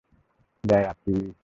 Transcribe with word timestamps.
By, 0.63 0.83
আপ্পি। 0.85 1.33